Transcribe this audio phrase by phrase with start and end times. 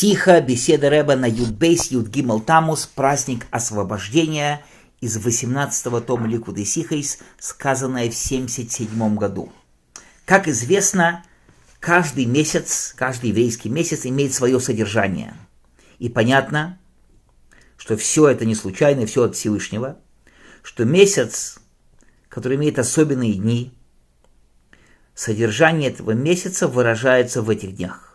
[0.00, 4.64] Сиха, беседа Рэба на Юдбейс, Юдгимал Тамус, праздник освобождения
[5.02, 9.52] из 18-го тома Ликуды Сихайс, сказанное в 77 году.
[10.24, 11.22] Как известно,
[11.80, 15.34] каждый месяц, каждый еврейский месяц имеет свое содержание.
[15.98, 16.78] И понятно,
[17.76, 19.98] что все это не случайно, все от Всевышнего,
[20.62, 21.58] что месяц,
[22.30, 23.74] который имеет особенные дни,
[25.14, 28.09] содержание этого месяца выражается в этих днях.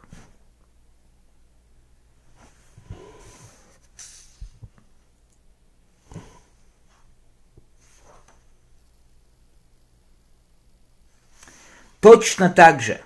[12.16, 13.02] Точно так же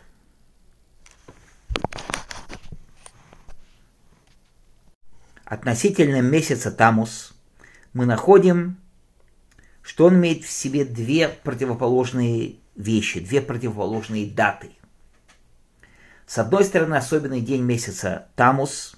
[5.46, 7.34] относительно месяца Тамус
[7.94, 8.78] мы находим,
[9.82, 14.74] что он имеет в себе две противоположные вещи, две противоположные даты.
[16.28, 18.96] С одной стороны, особенный день месяца Тамус,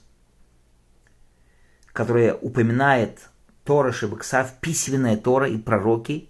[1.94, 3.30] который упоминает
[3.64, 6.28] Тора Шебексав, письменная Тора и пророки,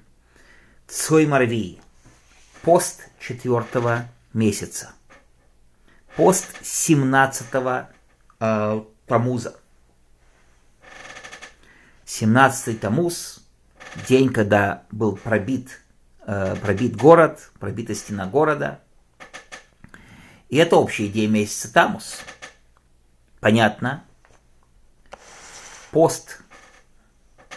[0.87, 1.81] Цой Марвии–
[2.61, 4.93] пост четвертого месяца,
[6.15, 7.47] пост 17
[8.39, 9.55] э, Тамуза.
[12.05, 13.43] 17 Тамуз,
[14.07, 15.81] день, когда был пробит,
[16.25, 18.81] э, пробит город, пробита стена города.
[20.49, 22.19] И это общий день месяца Тамус.
[23.39, 24.03] Понятно.
[25.91, 26.41] Пост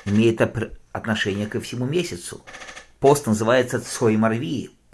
[0.04, 0.40] имеет
[0.92, 2.44] отношение ко всему месяцу.
[3.00, 4.16] Пост называется Цой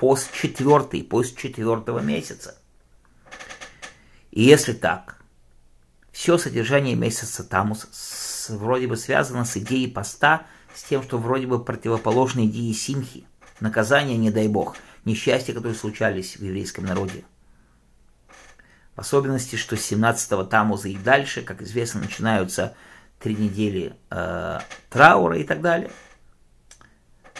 [0.01, 2.57] пост четвертый, пост четвертого месяца.
[4.31, 5.21] И если так,
[6.11, 11.47] все содержание месяца Тамус с, вроде бы связано с идеей поста, с тем, что вроде
[11.47, 13.27] бы противоположны идее симхи,
[13.61, 17.25] наказания, не дай бог, несчастья, которые случались в еврейском народе.
[18.97, 22.75] В особенности, что с 17-го Тамуза и дальше, как известно, начинаются
[23.19, 25.91] три недели э, траура и так далее.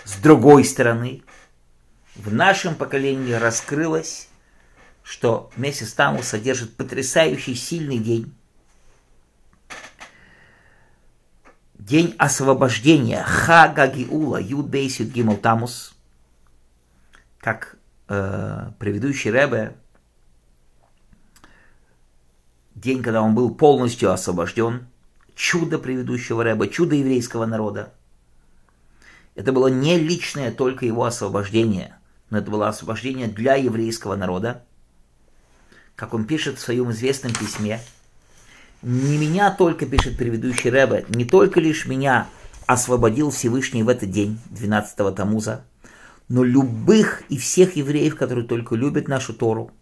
[0.05, 1.23] С другой стороны,
[2.21, 4.29] в нашем поколении раскрылось,
[5.03, 8.35] что месяц Тамус содержит потрясающий сильный день.
[11.79, 15.95] День освобождения Хага Гиула, Юд Бейс Юд Гимл Тамус,
[17.39, 17.77] как
[18.09, 19.75] э, предыдущий Ребе,
[22.75, 24.87] день, когда он был полностью освобожден,
[25.35, 27.95] чудо предыдущего Рэба, чудо еврейского народа.
[29.35, 31.97] Это было не личное только его освобождение–
[32.31, 34.65] но это было освобождение для еврейского народа.
[35.97, 37.81] Как он пишет в своем известном письме,
[38.83, 42.29] «Не меня только,— пишет предыдущий Рэбе,— не только лишь меня
[42.67, 45.65] освободил Всевышний в этот день, 12-го Тамуза,
[46.29, 49.73] но любых и всех евреев, которые только любят нашу Тору,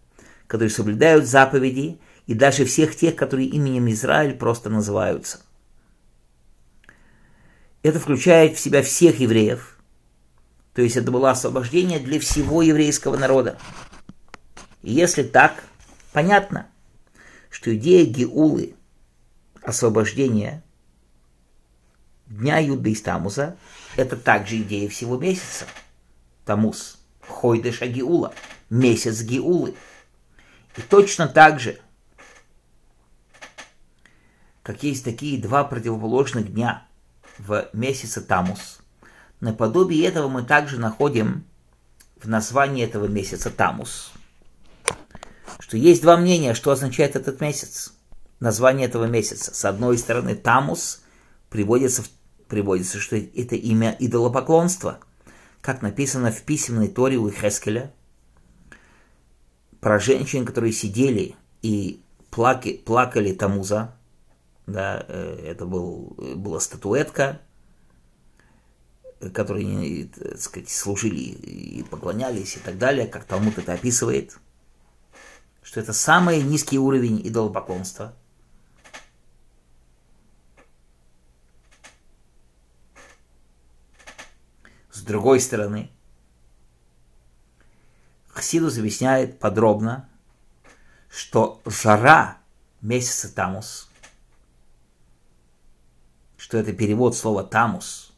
[0.47, 5.39] которые соблюдают заповеди, и даже всех тех, которые именем Израиль просто называются.
[7.81, 9.77] Это включает в себя всех евреев–
[10.79, 13.59] то есть это было освобождение для всего еврейского народа.
[14.81, 15.61] И если так,
[16.13, 16.67] понятно,
[17.49, 18.75] что идея Геулы,
[19.61, 20.63] освобождения
[22.27, 23.57] дня Юды из Тамуза,
[23.97, 25.65] это также идея всего месяца.
[26.45, 26.97] Тамуз,
[27.27, 28.33] Хойдеш Геула,
[28.69, 29.75] месяц Геулы.
[30.77, 31.77] И точно так же,
[34.63, 36.87] как есть такие два противоположных дня
[37.37, 38.79] в месяце Тамус–
[39.41, 41.45] Наподобие этого мы также находим
[42.21, 44.11] в названии этого месяца Тамус.
[45.59, 47.93] Что есть два мнения, что означает этот месяц.
[48.39, 49.53] Название этого месяца.
[49.53, 51.01] С одной стороны, Тамус
[51.49, 52.03] приводится,
[52.47, 54.99] приводится что это имя идолопоклонства,
[55.61, 57.93] как написано в письменной Торе у Хескеля,
[59.79, 63.95] про женщин, которые сидели и плаки, плакали Тамуза.
[64.67, 67.41] Да, э, это был, была статуэтка,
[69.33, 74.37] которые, так сказать, служили и поклонялись и так далее, как Талмуд это описывает,
[75.61, 78.15] что это самый низкий уровень идолопоклонства.
[84.91, 85.91] С другой стороны,
[88.29, 90.07] Хасидус объясняет подробно,
[91.09, 92.37] что жара
[92.81, 93.89] месяца Тамус,
[96.37, 98.05] что это перевод слова Тамус–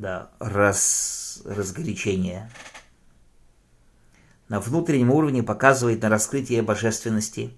[0.00, 2.50] да, раз, разгорячение.
[4.48, 7.56] На внутреннем уровне показывает на раскрытие божественности.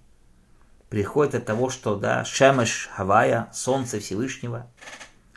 [0.88, 4.66] Приходит от того, что да, Шемеш Хавая, Солнце Всевышнего,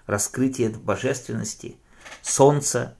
[0.07, 1.77] раскрытие божественности,
[2.23, 2.97] Солнце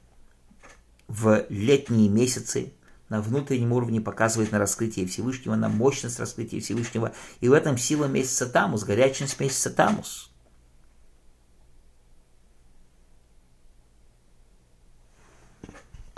[1.08, 2.74] в летние месяцы,
[3.10, 7.12] на внутреннем уровне показывает на раскрытие Всевышнего, на мощность раскрытия Всевышнего.
[7.40, 10.32] И в этом сила месяца Тамус, горячность месяца Тамус.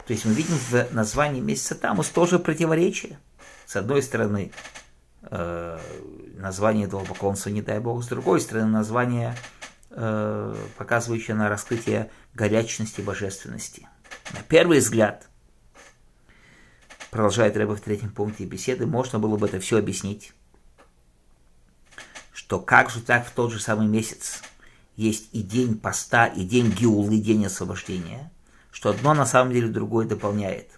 [0.07, 3.19] То есть мы видим в названии месяца Тамус тоже противоречие.
[3.65, 4.54] С одной стороны,
[5.24, 5.80] э,
[6.38, 9.36] название этого поклонства не дай Бог, с другой стороны, название,
[9.89, 13.89] э, показывающее на раскрытие горячности божественности.
[14.31, 15.27] На первый взгляд,
[17.12, 20.31] продолжает Рэба в третьем пункте беседы, можно было бы это все объяснить,
[22.31, 24.42] что как же так в тот же самый месяц
[24.95, 28.31] есть и день поста, и день Гиулы, день освобождения–
[28.77, 30.69] что одно на самом деле другое дополняет.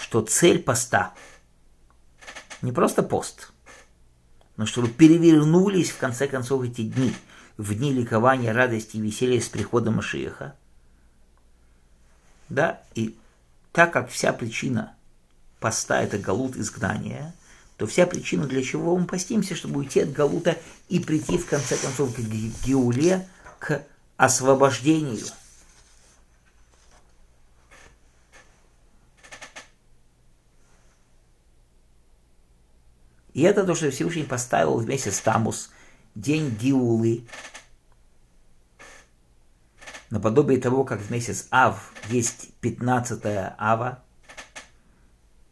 [0.00, 1.14] Что цель поста
[2.62, 3.52] не просто пост,
[4.56, 7.14] но чтобы перевернулись в конце концов эти дни,
[7.56, 10.56] в дни ликования, радости и веселья с приходом Машиеха.
[12.48, 13.16] Да, и
[13.70, 14.96] так как вся причина
[15.60, 17.36] поста– это галут изгнания,
[17.76, 20.58] то вся причина, для чего мы постимся, чтобы уйти от галута
[20.88, 23.28] и прийти в конце концов к Геуле,
[23.60, 23.84] к
[24.16, 25.26] освобождению–
[33.38, 35.70] И это то, что Всевышний поставил вместе с Тамус.
[36.16, 37.24] День Гиулы,
[40.10, 43.22] наподобие того, как в месяц Ав есть 15
[43.56, 44.02] Ава.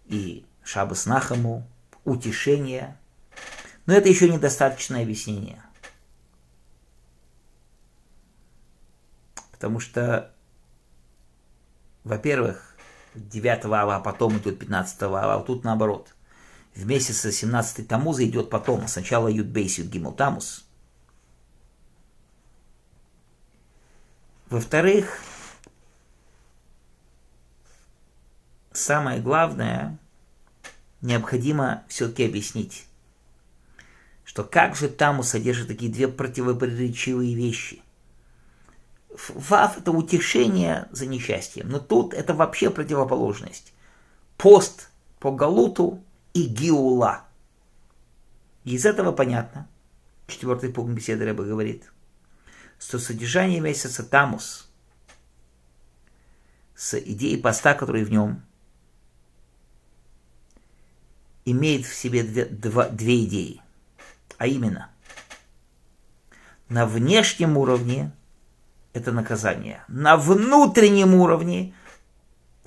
[0.06, 1.64] И Шабас Нахаму,
[2.04, 2.98] утешение.
[3.86, 5.62] Но это еще недостаточное объяснение.
[9.52, 10.34] Потому что,
[12.02, 12.76] во-первых,
[13.14, 16.15] 9 ава, а потом идет 15 ава, а тут наоборот
[16.76, 18.86] в месяце 17 Тамуза идет потом.
[18.86, 20.66] Сначала Юдбейс Юдгимл Тамус.
[24.50, 25.20] Во-вторых,
[28.72, 29.98] самое главное,
[31.00, 32.86] необходимо все-таки объяснить,
[34.24, 37.82] что как же Тамус содержит такие две противоречивые вещи.
[39.34, 43.72] Вав– это утешение за несчастьем, но тут это вообще противоположность.
[44.36, 46.04] Пост по Галуту
[46.36, 47.24] и Гиула.
[48.64, 49.66] Из этого понятно,
[50.26, 51.90] четвертый пункт беседы Рэба говорит,
[52.78, 54.70] что содержание месяца Тамус
[56.74, 58.42] с идеей поста, который в нем,
[61.46, 63.62] имеет в себе две, два, две идеи.
[64.36, 64.90] А именно,
[66.68, 68.12] на внешнем уровне
[68.92, 71.72] это наказание, на внутреннем уровне–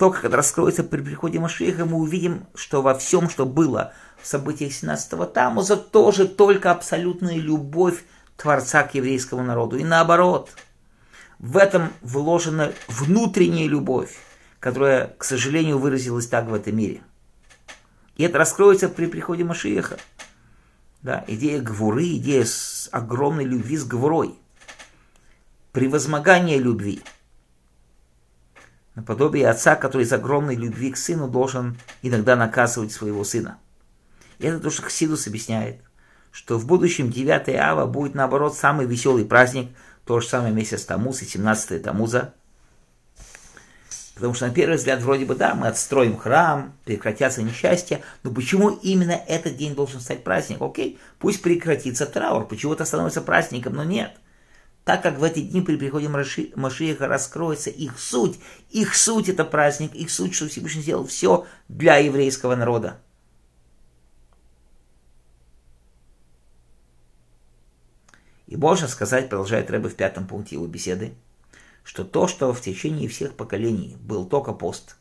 [0.00, 3.92] только когда раскроется при приходе Машиха, мы увидим, что во всем, что было
[4.22, 8.02] в событиях 17-го Тамуза, тоже только абсолютная любовь
[8.38, 9.76] Творца к еврейскому народу.
[9.76, 10.52] И наоборот,
[11.38, 14.16] в этом вложена внутренняя любовь,
[14.58, 17.02] которая, к сожалению, выразилась так в этом мире.
[18.16, 19.98] И это раскроется при приходе Машиеха.
[21.02, 24.34] Да, идея гвуры, идея с огромной любви с гвурой.
[25.72, 27.02] Превозмогание любви–
[29.00, 33.58] наподобие отца, который из огромной любви к сыну должен иногда наказывать своего сына.
[34.38, 35.80] И это то, что Хсидус объясняет,
[36.30, 39.70] что в будущем 9 ава будет наоборот самый веселый праздник,
[40.04, 42.34] то же самое месяц Тамуз и 17 Тамуза.
[44.14, 48.68] Потому что на первый взгляд вроде бы да, мы отстроим храм, прекратятся несчастья, но почему
[48.68, 50.68] именно этот день должен стать праздником?
[50.68, 54.12] Окей, пусть прекратится траур, почему это становится праздником, но нет–
[54.84, 58.38] так как в эти дни при приходе Машиеха раскроется их суть.
[58.70, 63.00] Их суть– это праздник, их суть, что Всевышний сделал все для еврейского народа.
[68.46, 71.14] И можно сказать, продолжает Рэбе в пятом пункте его беседы,
[71.84, 74.96] что то, что в течение всех поколений был только пост,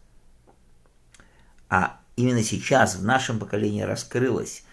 [1.67, 4.63] а именно сейчас в нашем поколении раскрылось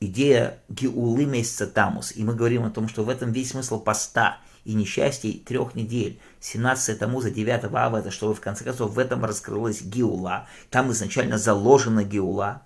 [0.00, 2.12] идея Геулы месяца Тамус.
[2.14, 6.20] И мы говорим о том, что в этом весь смысл поста и несчастья трех недель.
[6.40, 10.46] 17 Тамуза, 9 Ава, это чтобы в конце концов в этом раскрылась Геула.
[10.70, 12.62] Там изначально заложена Геула,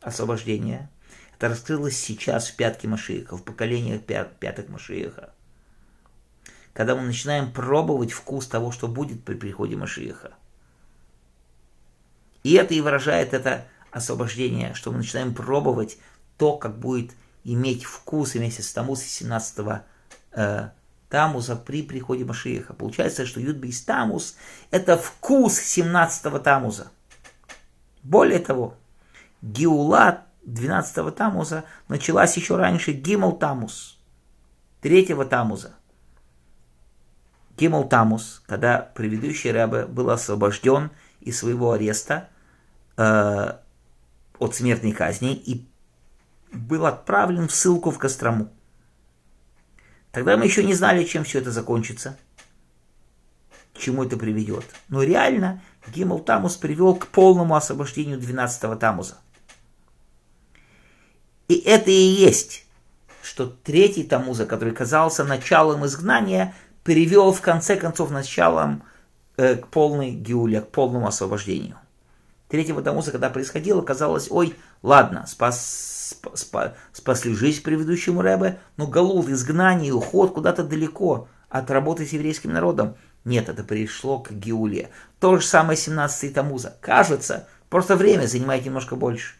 [0.00, 0.90] освобождение.
[1.36, 5.32] Это раскрылось сейчас в пятке Машиеха, в поколениях пят, пяток Машиеха.
[6.72, 10.32] Когда мы начинаем пробовать вкус того, что будет при приходе Машиеха.
[12.42, 15.98] И это и выражает это освобождение, что мы начинаем пробовать
[16.36, 17.12] то, как будет
[17.44, 19.82] иметь вкус и месяц Тамуз 17
[20.32, 20.70] э,
[21.08, 22.72] Тамуза при приходе Машиеха.
[22.74, 24.36] Получается, что Юдбейс Тамуз–
[24.70, 26.88] это вкус 17 Тамуза.
[28.02, 28.74] Более того,
[29.42, 33.98] Гиула 12 Тамуза началась еще раньше Гимал Тамуз,
[34.80, 35.74] 3 Тамуза.
[37.56, 42.28] Гимал Тамуз, когда предыдущий Рэбе был освобожден из своего ареста,
[42.96, 43.52] э,
[44.38, 45.64] от смертной казни и
[46.54, 48.50] был отправлен в ссылку в Кострому.
[50.12, 52.16] Тогда мы еще не знали, чем все это закончится,
[53.74, 54.64] к чему это приведет.
[54.88, 59.18] Но реально Гимл Тамус привел к полному освобождению 12-го Тамуза.
[61.48, 62.64] И это и есть,
[63.22, 68.84] что третий Тамуза, который казался началом изгнания, привел в конце концов началом
[69.36, 71.76] э, к полной геуле, к полному освобождению.
[72.48, 75.93] Третьего Тамуза, когда происходило, казалось, ой, ладно, спас
[76.34, 82.52] спа, спасли жизнь предыдущему Рэбе, но Галут, изгнание, уход куда-то далеко от работы с еврейским
[82.52, 82.96] народом.
[83.24, 84.90] Нет, это пришло к Геуле.
[85.18, 86.76] То же самое 17-й Тамуза.
[86.80, 89.34] Кажется, просто время занимает немножко больше.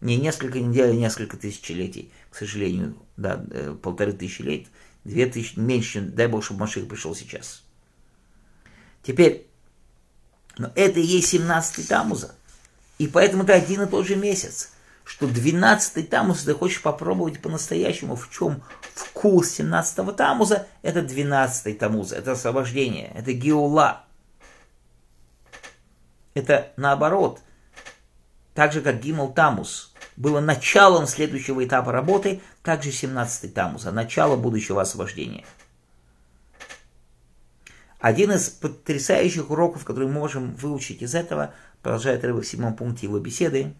[0.00, 2.12] Не несколько недель, а несколько тысячелетий.
[2.30, 4.66] К сожалению, да, э, полторы тысячи лет,
[5.04, 7.62] две тысячи, меньше, дай бог, чтобы Маших пришел сейчас.
[9.02, 9.46] Теперь,
[10.58, 12.34] но это и есть 17-й Тамуза.
[12.98, 14.71] И поэтому это один и тот же месяц
[15.04, 18.62] что 12-й тамус, ты хочешь попробовать по-настоящему, в чем
[18.94, 24.04] вкус 17-го тамуза, это 12-й тамуза, это освобождение, это геула.
[26.34, 27.40] Это наоборот,
[28.54, 33.92] так же как Гимл Тамус было началом следующего этапа работы, так же 17-й Тамус, а
[33.92, 35.44] начало будущего освобождения.
[37.98, 43.06] Один из потрясающих уроков, который мы можем выучить из этого, продолжает Рыба в седьмом пункте
[43.06, 43.74] его беседы,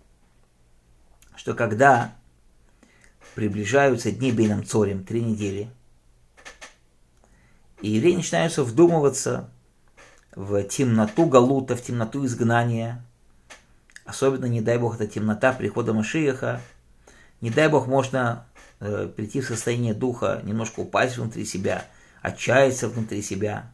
[1.42, 2.14] что когда
[3.34, 5.68] приближаются дни Бейном Цорем, три недели,
[7.80, 9.50] и евреи начинаются вдумываться
[10.36, 13.04] в темноту Галута, в темноту изгнания,
[14.04, 16.60] особенно, не дай Бог, это темнота прихода Машиеха,
[17.40, 18.46] не дай Бог, можно
[18.78, 21.84] э, прийти в состояние духа, немножко упасть внутри себя,
[22.20, 23.68] отчаяться внутри себя,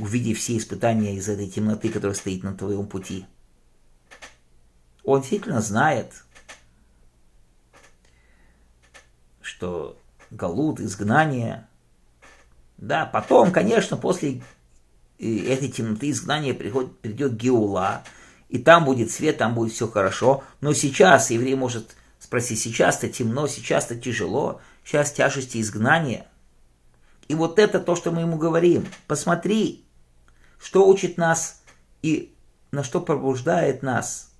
[0.00, 3.24] увидев все испытания из этой темноты, которая стоит на твоем пути–
[5.06, 6.12] он действительно знает,
[9.40, 9.96] что
[10.30, 11.68] Галут, изгнание,
[12.76, 14.42] да, потом, конечно, после
[15.18, 18.02] этой темноты изгнания приходит, придет Геула,
[18.48, 23.46] и там будет свет, там будет все хорошо, но сейчас еврей может спросить, сейчас-то темно,
[23.46, 26.26] сейчас-то тяжело, сейчас тяжести изгнания.
[27.28, 28.86] И вот это то, что мы ему говорим.
[29.06, 29.84] Посмотри,
[30.58, 31.62] что учит нас
[32.02, 32.34] и
[32.72, 34.35] на что пробуждает нас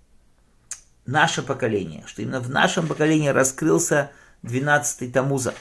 [1.07, 4.11] наше поколение, что именно в нашем поколении раскрылся
[4.43, 5.55] 12-й Тамуза.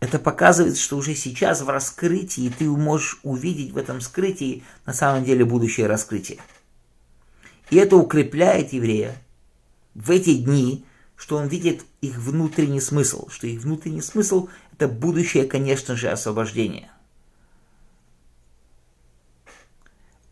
[0.00, 5.24] Это показывает, что уже сейчас в раскрытии ты можешь увидеть в этом скрытии на самом
[5.24, 6.38] деле будущее раскрытие.
[7.70, 9.16] И это укрепляет еврея
[9.94, 10.84] в эти дни,
[11.16, 16.90] что он видит их внутренний смысл, что их внутренний смысл– это будущее, конечно же, освобождение–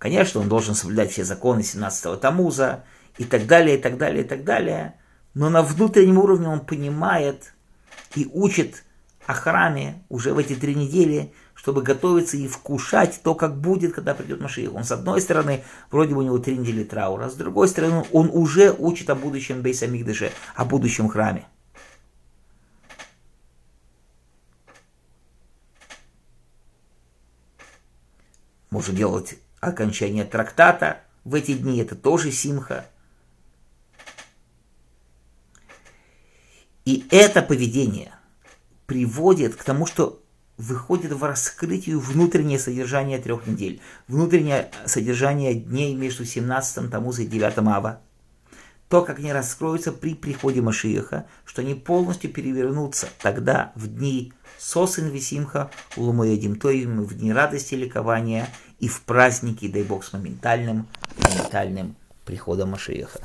[0.06, 2.84] Конечно, он должен соблюдать все законы 17-го Тамуза
[3.18, 4.94] и так далее, и так далее, и так далее.
[5.34, 7.54] Но на внутреннем уровне он понимает
[8.14, 8.84] и учит
[9.26, 14.14] о храме уже в эти три недели, чтобы готовиться и вкушать то, как будет, когда
[14.14, 14.72] придет Машиих.
[14.74, 18.30] Он, с одной стороны, вроде бы у него три недели траура, с другой стороны, он
[18.32, 21.48] уже учит о будущем Бейсамикдыше, о будущем храме.
[28.70, 29.36] Можно делать
[29.66, 32.86] окончание трактата в эти дни, это тоже симха.
[36.84, 38.14] И это поведение
[38.86, 40.22] приводит к тому, что
[40.56, 47.58] выходит в раскрытие внутреннее содержание трех недель, внутреннее содержание дней между 17 Тамуза и 9
[47.58, 48.00] Ава,
[48.88, 55.08] то, как они раскроются при приходе Машиеха, что они полностью перевернутся тогда в дни Сосен
[55.08, 60.86] Висимха, Лумоедим Тоим, в дни радости и ликования и в праздники, дай Бог, с моментальным,
[61.18, 63.20] моментальным приходом Машиеха.